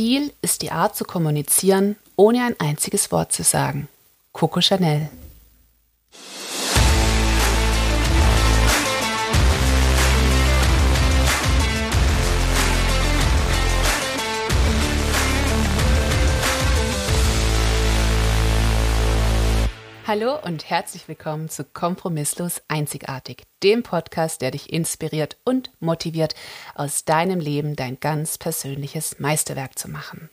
[0.00, 3.86] Stil ist die Art zu kommunizieren, ohne ein einziges Wort zu sagen.
[4.32, 5.10] Coco Chanel.
[20.10, 26.34] Hallo und herzlich willkommen zu Kompromisslos Einzigartig, dem Podcast, der dich inspiriert und motiviert,
[26.74, 30.28] aus deinem Leben dein ganz persönliches Meisterwerk zu machen.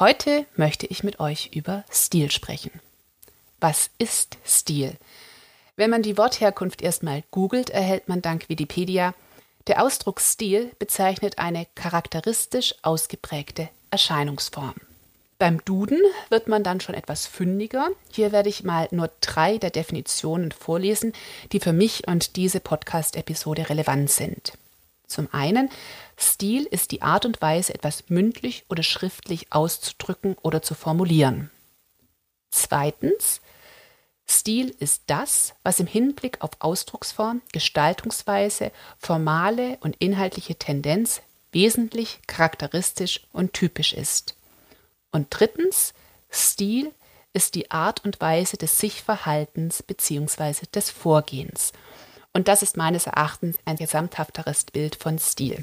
[0.00, 2.72] Heute möchte ich mit euch über Stil sprechen.
[3.60, 4.96] Was ist Stil?
[5.76, 9.14] Wenn man die Wortherkunft erstmal googelt, erhält man dank Wikipedia,
[9.68, 14.74] der Ausdruck Stil bezeichnet eine charakteristisch ausgeprägte Erscheinungsform.
[15.38, 17.90] Beim Duden wird man dann schon etwas fündiger.
[18.12, 21.12] Hier werde ich mal nur drei der Definitionen vorlesen,
[21.52, 24.52] die für mich und diese Podcast-Episode relevant sind.
[25.06, 25.70] Zum einen,
[26.16, 31.50] Stil ist die Art und Weise, etwas mündlich oder schriftlich auszudrücken oder zu formulieren.
[32.50, 33.40] Zweitens,
[34.26, 41.20] Stil ist das, was im Hinblick auf Ausdrucksform, Gestaltungsweise, formale und inhaltliche Tendenz
[41.52, 44.36] wesentlich charakteristisch und typisch ist.
[45.14, 45.94] Und drittens,
[46.28, 46.92] Stil
[47.32, 50.66] ist die Art und Weise des Sichverhaltens bzw.
[50.74, 51.72] des Vorgehens.
[52.32, 55.62] Und das ist meines Erachtens ein gesamthafteres Bild von Stil.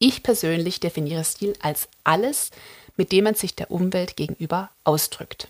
[0.00, 2.50] Ich persönlich definiere Stil als alles,
[2.96, 5.46] mit dem man sich der Umwelt gegenüber ausdrückt.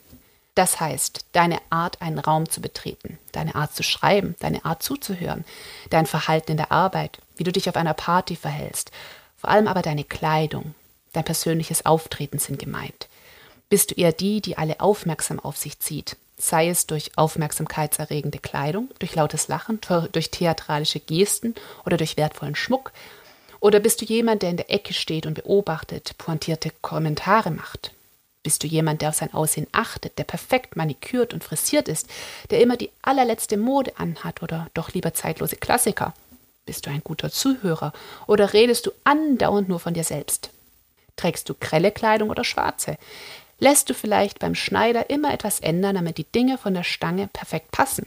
[0.54, 5.46] Das heißt, deine Art, einen Raum zu betreten, deine Art zu schreiben, deine Art zuzuhören,
[5.88, 8.90] dein Verhalten in der Arbeit, wie du dich auf einer Party verhältst,
[9.38, 10.74] vor allem aber deine Kleidung,
[11.16, 13.08] dein persönliches Auftreten sind gemeint.
[13.68, 18.90] Bist du eher die, die alle aufmerksam auf sich zieht, sei es durch aufmerksamkeitserregende Kleidung,
[18.98, 19.80] durch lautes Lachen,
[20.12, 22.92] durch theatralische Gesten oder durch wertvollen Schmuck?
[23.58, 27.92] Oder bist du jemand, der in der Ecke steht und beobachtet, pointierte Kommentare macht?
[28.42, 32.08] Bist du jemand, der auf sein Aussehen achtet, der perfekt manikürt und frisiert ist,
[32.50, 36.14] der immer die allerletzte Mode anhat oder doch lieber zeitlose Klassiker?
[36.66, 37.92] Bist du ein guter Zuhörer
[38.28, 40.50] oder redest du andauernd nur von dir selbst?
[41.16, 42.98] Trägst du grelle Kleidung oder schwarze?
[43.58, 47.70] Lässt du vielleicht beim Schneider immer etwas ändern, damit die Dinge von der Stange perfekt
[47.70, 48.06] passen?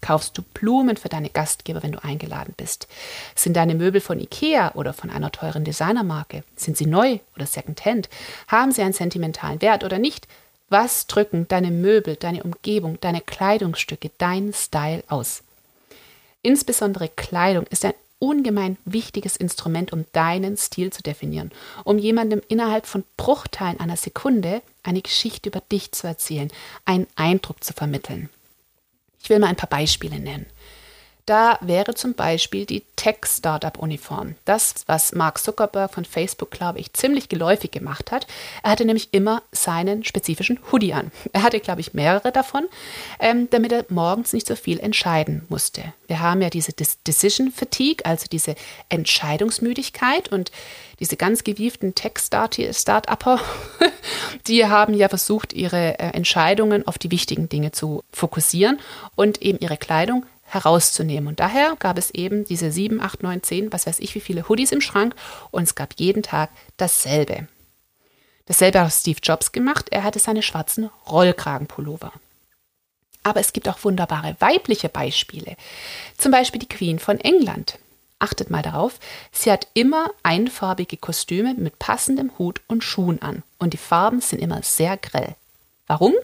[0.00, 2.88] Kaufst du Blumen für deine Gastgeber, wenn du eingeladen bist?
[3.34, 6.42] Sind deine Möbel von Ikea oder von einer teuren Designermarke?
[6.56, 8.08] Sind sie neu oder secondhand?
[8.48, 10.26] Haben sie einen sentimentalen Wert oder nicht?
[10.70, 15.42] Was drücken deine Möbel, deine Umgebung, deine Kleidungsstücke, dein Style aus?
[16.42, 21.50] Insbesondere Kleidung ist ein ungemein wichtiges Instrument, um deinen Stil zu definieren,
[21.82, 26.52] um jemandem innerhalb von Bruchteilen einer Sekunde eine Geschichte über dich zu erzählen,
[26.84, 28.28] einen Eindruck zu vermitteln.
[29.22, 30.46] Ich will mal ein paar Beispiele nennen.
[31.30, 34.34] Da wäre zum Beispiel die Tech-Startup-Uniform.
[34.46, 38.26] Das, was Mark Zuckerberg von Facebook, glaube ich, ziemlich geläufig gemacht hat.
[38.64, 41.12] Er hatte nämlich immer seinen spezifischen Hoodie an.
[41.32, 42.66] Er hatte, glaube ich, mehrere davon,
[43.20, 45.94] ähm, damit er morgens nicht so viel entscheiden musste.
[46.08, 46.72] Wir haben ja diese
[47.06, 48.56] Decision Fatigue, also diese
[48.88, 50.50] Entscheidungsmüdigkeit und
[50.98, 53.40] diese ganz gewieften Tech-Start-Upper,
[54.48, 58.80] die haben ja versucht, ihre äh, Entscheidungen auf die wichtigen Dinge zu fokussieren
[59.14, 61.28] und eben ihre Kleidung herauszunehmen.
[61.28, 64.48] Und daher gab es eben diese 7, 8, 9, 10, was weiß ich, wie viele
[64.48, 65.14] Hoodies im Schrank
[65.50, 67.48] und es gab jeden Tag dasselbe.
[68.46, 72.12] Dasselbe hat Steve Jobs gemacht, er hatte seine schwarzen Rollkragenpullover.
[73.22, 75.56] Aber es gibt auch wunderbare weibliche Beispiele.
[76.16, 77.78] Zum Beispiel die Queen von England.
[78.18, 78.98] Achtet mal darauf,
[79.32, 83.42] sie hat immer einfarbige Kostüme mit passendem Hut und Schuhen an.
[83.58, 85.36] Und die Farben sind immer sehr grell.
[85.86, 86.14] Warum?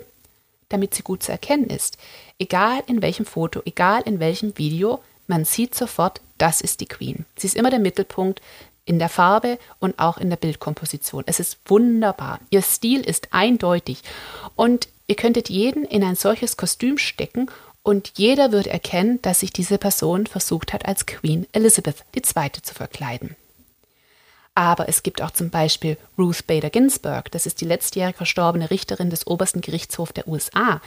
[0.68, 1.98] Damit sie gut zu erkennen ist.
[2.38, 7.24] Egal in welchem Foto, egal in welchem Video, man sieht sofort, das ist die Queen.
[7.36, 8.40] Sie ist immer der Mittelpunkt
[8.84, 11.24] in der Farbe und auch in der Bildkomposition.
[11.26, 12.40] Es ist wunderbar.
[12.50, 14.02] Ihr Stil ist eindeutig
[14.54, 17.50] und ihr könntet jeden in ein solches Kostüm stecken
[17.82, 22.50] und jeder würde erkennen, dass sich diese Person versucht hat, als Queen Elizabeth II.
[22.62, 23.36] zu verkleiden.
[24.56, 29.10] Aber es gibt auch zum Beispiel Ruth Bader Ginsburg, das ist die letztjährig verstorbene Richterin
[29.10, 30.80] des obersten Gerichtshofs der USA.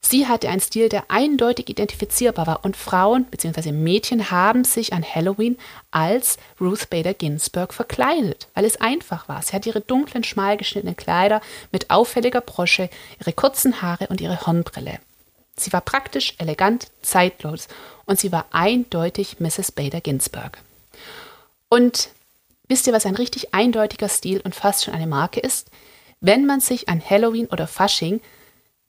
[0.00, 3.72] Sie hatte einen Stil, der eindeutig identifizierbar war und Frauen bzw.
[3.72, 5.58] Mädchen haben sich an Halloween
[5.90, 9.42] als Ruth Bader Ginsburg verkleidet, weil es einfach war.
[9.42, 11.42] Sie hat ihre dunklen, schmal geschnittenen Kleider
[11.72, 12.88] mit auffälliger Brosche,
[13.20, 14.98] ihre kurzen Haare und ihre Hornbrille.
[15.56, 17.68] Sie war praktisch, elegant, zeitlos
[18.06, 19.72] und sie war eindeutig Mrs.
[19.72, 20.58] Bader Ginsburg.
[21.68, 22.08] Und
[22.68, 25.68] Wisst ihr, was ein richtig eindeutiger Stil und fast schon eine Marke ist?
[26.20, 28.20] Wenn man sich an Halloween oder Fasching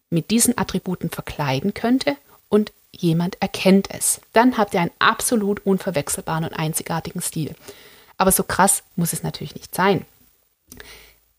[0.10, 2.16] mit diesen Attributen verkleiden könnte
[2.48, 7.54] und jemand erkennt es, dann habt ihr einen absolut unverwechselbaren und einzigartigen Stil.
[8.18, 10.06] Aber so krass muss es natürlich nicht sein.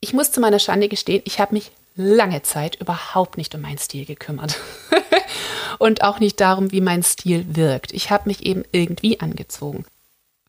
[0.00, 3.78] Ich muss zu meiner Schande gestehen, ich habe mich lange Zeit überhaupt nicht um meinen
[3.78, 4.58] Stil gekümmert.
[5.78, 7.92] und auch nicht darum, wie mein Stil wirkt.
[7.92, 9.86] Ich habe mich eben irgendwie angezogen.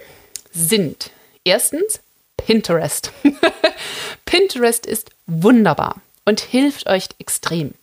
[0.51, 1.11] sind
[1.43, 1.99] erstens
[2.37, 3.11] Pinterest.
[4.25, 7.75] Pinterest ist wunderbar und hilft euch extrem.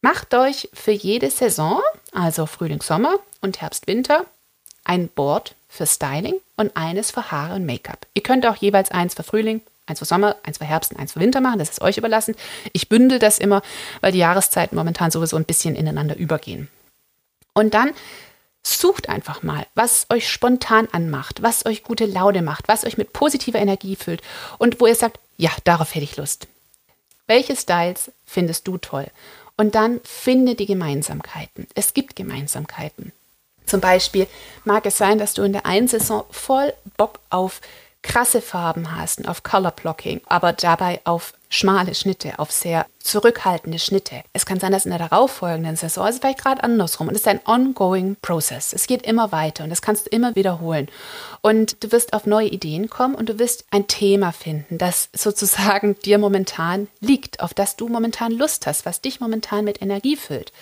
[0.00, 1.82] Macht euch für jede Saison,
[2.12, 4.24] also Frühling, Sommer und Herbst, Winter,
[4.84, 8.06] ein Board für Styling und eines für Haare und Make-up.
[8.14, 11.12] Ihr könnt auch jeweils eins für Frühling, eins für Sommer, eins für Herbst und eins
[11.12, 11.58] für Winter machen.
[11.58, 12.34] Das ist euch überlassen.
[12.72, 13.60] Ich bündel das immer,
[14.00, 16.70] weil die Jahreszeiten momentan sowieso ein bisschen ineinander übergehen.
[17.58, 17.92] Und dann
[18.62, 23.12] sucht einfach mal, was euch spontan anmacht, was euch gute Laune macht, was euch mit
[23.12, 24.22] positiver Energie füllt
[24.58, 26.46] und wo ihr sagt, ja, darauf hätte ich Lust.
[27.26, 29.08] Welche Styles findest du toll?
[29.56, 31.66] Und dann finde die Gemeinsamkeiten.
[31.74, 33.10] Es gibt Gemeinsamkeiten.
[33.66, 34.28] Zum Beispiel
[34.64, 37.60] mag es sein, dass du in der einen Saison voll Bock auf
[38.02, 44.22] krasse Farben hast auf Color Blocking, aber dabei auf schmale Schnitte, auf sehr zurückhaltende Schnitte.
[44.32, 47.28] Es kann sein, dass in der darauffolgenden Saison, also vielleicht gerade andersrum, und es ist
[47.28, 48.72] ein ongoing process.
[48.72, 50.88] Es geht immer weiter und das kannst du immer wiederholen.
[51.40, 55.98] Und du wirst auf neue Ideen kommen und du wirst ein Thema finden, das sozusagen
[56.04, 60.52] dir momentan liegt, auf das du momentan Lust hast, was dich momentan mit Energie füllt.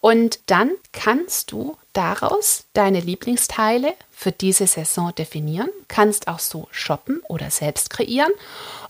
[0.00, 7.20] Und dann kannst du daraus deine Lieblingsteile für diese Saison definieren, kannst auch so shoppen
[7.28, 8.32] oder selbst kreieren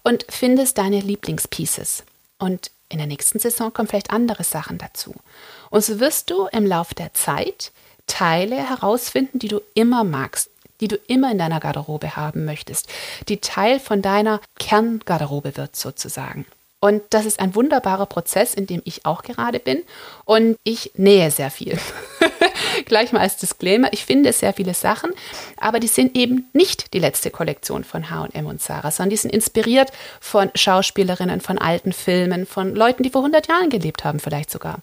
[0.03, 2.05] und findest deine Lieblingspieces.
[2.39, 5.15] Und in der nächsten Saison kommen vielleicht andere Sachen dazu.
[5.71, 7.73] Und so wirst du im Laufe der Zeit
[8.07, 10.51] Teile herausfinden, die du immer magst,
[10.81, 12.89] die du immer in deiner Garderobe haben möchtest,
[13.29, 16.47] die Teil von deiner Kerngarderobe wird sozusagen.
[16.81, 19.83] Und das ist ein wunderbarer Prozess, in dem ich auch gerade bin.
[20.25, 21.79] Und ich nähe sehr viel.
[22.85, 25.11] Gleich mal als Disclaimer, ich finde sehr viele Sachen,
[25.57, 29.33] aber die sind eben nicht die letzte Kollektion von HM und Sarah, sondern die sind
[29.33, 29.91] inspiriert
[30.21, 34.81] von Schauspielerinnen, von alten Filmen, von Leuten, die vor 100 Jahren gelebt haben, vielleicht sogar.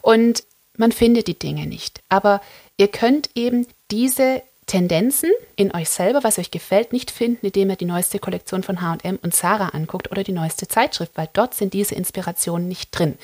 [0.00, 0.44] Und
[0.76, 2.00] man findet die Dinge nicht.
[2.08, 2.40] Aber
[2.76, 7.76] ihr könnt eben diese Tendenzen in euch selber, was euch gefällt, nicht finden, indem ihr
[7.76, 11.74] die neueste Kollektion von HM und Sarah anguckt oder die neueste Zeitschrift, weil dort sind
[11.74, 13.18] diese Inspirationen nicht drin.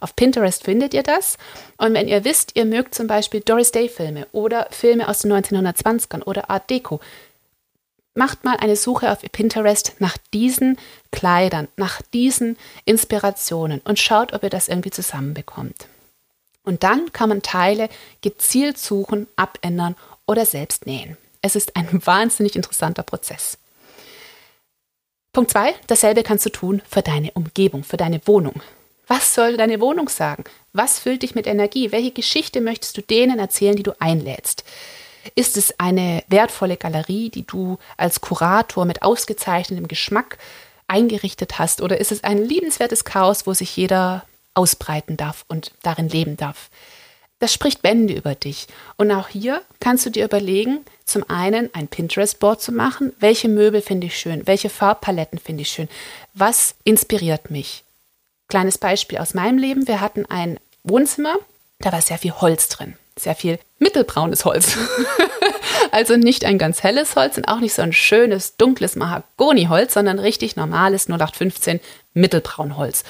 [0.00, 1.38] Auf Pinterest findet ihr das.
[1.78, 6.24] Und wenn ihr wisst, ihr mögt zum Beispiel Doris Day-Filme oder Filme aus den 1920ern
[6.24, 7.00] oder Art Deco,
[8.14, 10.78] macht mal eine Suche auf Pinterest nach diesen
[11.10, 15.86] Kleidern, nach diesen Inspirationen und schaut, ob ihr das irgendwie zusammenbekommt.
[16.64, 17.88] Und dann kann man Teile
[18.20, 21.16] gezielt suchen, abändern oder selbst nähen.
[21.40, 23.58] Es ist ein wahnsinnig interessanter Prozess.
[25.32, 25.74] Punkt 2.
[25.86, 28.62] Dasselbe kannst du tun für deine Umgebung, für deine Wohnung.
[29.06, 30.44] Was soll deine Wohnung sagen?
[30.72, 31.92] Was füllt dich mit Energie?
[31.92, 34.64] Welche Geschichte möchtest du denen erzählen, die du einlädst?
[35.34, 40.38] Ist es eine wertvolle Galerie, die du als Kurator mit ausgezeichnetem Geschmack
[40.88, 41.80] eingerichtet hast?
[41.80, 44.24] Oder ist es ein liebenswertes Chaos, wo sich jeder
[44.54, 46.70] ausbreiten darf und darin leben darf?
[47.42, 48.68] Das spricht Bände über dich.
[48.96, 53.12] Und auch hier kannst du dir überlegen, zum einen ein Pinterest-Board zu machen.
[53.18, 54.46] Welche Möbel finde ich schön?
[54.46, 55.88] Welche Farbpaletten finde ich schön?
[56.34, 57.82] Was inspiriert mich?
[58.46, 59.88] Kleines Beispiel aus meinem Leben.
[59.88, 61.34] Wir hatten ein Wohnzimmer,
[61.80, 62.94] da war sehr viel Holz drin.
[63.18, 64.78] Sehr viel mittelbraunes Holz.
[65.90, 70.20] also nicht ein ganz helles Holz und auch nicht so ein schönes, dunkles Mahagoniholz, sondern
[70.20, 71.80] richtig normales 0815
[72.14, 73.02] Mittelbraunholz.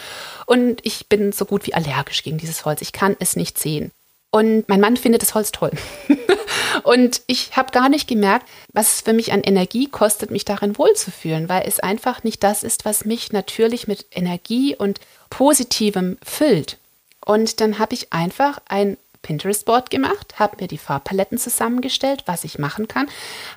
[0.46, 2.80] Und ich bin so gut wie allergisch gegen dieses Holz.
[2.80, 3.92] Ich kann es nicht sehen.
[4.34, 5.72] Und mein Mann findet das Holz toll.
[6.84, 10.78] und ich habe gar nicht gemerkt, was es für mich an Energie kostet, mich darin
[10.78, 16.78] wohlzufühlen, weil es einfach nicht das ist, was mich natürlich mit Energie und Positivem füllt.
[17.24, 22.58] Und dann habe ich einfach ein Pinterest-Board gemacht, habe mir die Farbpaletten zusammengestellt, was ich
[22.58, 23.08] machen kann,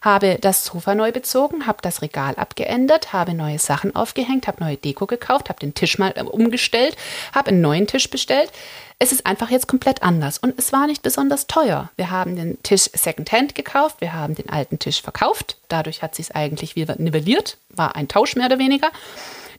[0.01, 4.77] habe das Sofa neu bezogen, habe das Regal abgeändert, habe neue Sachen aufgehängt, habe neue
[4.77, 6.95] Deko gekauft, habe den Tisch mal äh, umgestellt,
[7.33, 8.51] habe einen neuen Tisch bestellt.
[8.97, 11.91] Es ist einfach jetzt komplett anders und es war nicht besonders teuer.
[11.97, 15.57] Wir haben den Tisch Secondhand gekauft, wir haben den alten Tisch verkauft.
[15.67, 18.89] Dadurch hat sich es eigentlich wieder nivelliert, war ein Tausch mehr oder weniger.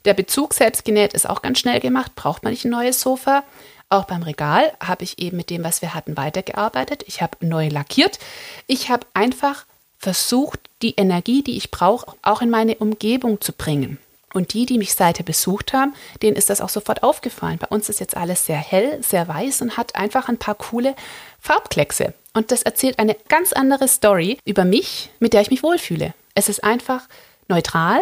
[0.05, 3.43] Der Bezug selbst genäht ist auch ganz schnell gemacht, braucht man nicht ein neues Sofa.
[3.89, 7.03] Auch beim Regal habe ich eben mit dem, was wir hatten, weitergearbeitet.
[7.07, 8.19] Ich habe neu lackiert.
[8.67, 9.65] Ich habe einfach
[9.97, 13.97] versucht, die Energie, die ich brauche, auch in meine Umgebung zu bringen.
[14.33, 17.57] Und die, die mich seither besucht haben, denen ist das auch sofort aufgefallen.
[17.59, 20.95] Bei uns ist jetzt alles sehr hell, sehr weiß und hat einfach ein paar coole
[21.39, 22.13] Farbkleckse.
[22.33, 26.13] Und das erzählt eine ganz andere Story über mich, mit der ich mich wohlfühle.
[26.35, 27.07] Es ist einfach
[27.47, 28.01] neutral,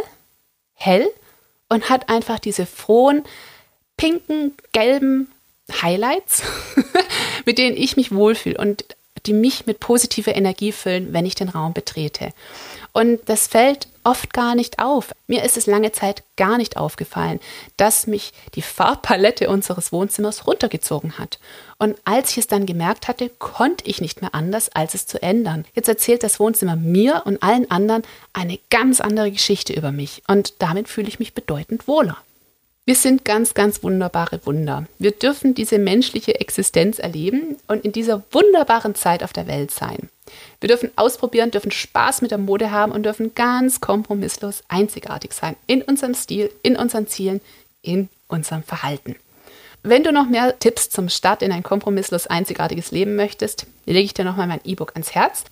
[0.74, 1.08] hell
[1.70, 3.24] und hat einfach diese frohen,
[3.96, 5.30] pinken, gelben
[5.82, 6.44] Highlights,
[7.46, 8.86] mit denen ich mich wohlfühle und
[9.26, 12.32] die mich mit positiver Energie füllen, wenn ich den Raum betrete.
[12.94, 15.14] Und das fällt oft gar nicht auf.
[15.28, 17.40] Mir ist es lange Zeit gar nicht aufgefallen,
[17.76, 21.40] dass mich die Farbpalette unseres Wohnzimmers runtergezogen hat.
[21.78, 25.22] Und als ich es dann gemerkt hatte, konnte ich nicht mehr anders, als es zu
[25.22, 25.66] ändern.
[25.74, 30.22] Jetzt erzählt das Wohnzimmer mir und allen anderen eine ganz andere Geschichte über mich.
[30.28, 32.18] Und damit fühle ich mich bedeutend wohler.
[32.88, 34.86] Wir sind ganz, ganz wunderbare Wunder.
[35.00, 40.08] Wir dürfen diese menschliche Existenz erleben und in dieser wunderbaren Zeit auf der Welt sein.
[40.62, 45.56] Wir dürfen ausprobieren, dürfen Spaß mit der Mode haben und dürfen ganz kompromisslos einzigartig sein
[45.66, 47.42] in unserem Stil, in unseren Zielen,
[47.82, 49.16] in unserem Verhalten.
[49.82, 54.14] Wenn du noch mehr Tipps zum Start in ein kompromisslos einzigartiges Leben möchtest, lege ich
[54.14, 55.46] dir nochmal mein E-Book ans Herz.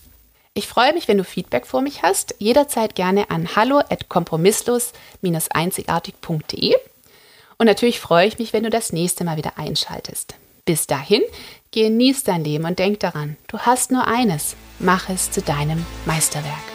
[0.54, 2.36] Ich freue mich, wenn du Feedback vor mich hast.
[2.38, 6.76] Jederzeit gerne an hallo at kompromisslos-einzigartig.de.
[7.58, 10.36] Und natürlich freue ich mich, wenn du das nächste Mal wieder einschaltest.
[10.66, 11.22] Bis dahin,
[11.72, 16.73] genieß dein Leben und denk daran, du hast nur eines, mach es zu deinem Meisterwerk.